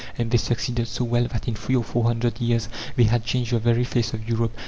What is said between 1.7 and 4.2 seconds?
or four hundred years they had changed the very face